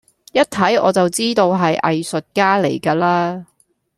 [0.31, 3.45] 一睇我就知道係藝術家嚟㗎啦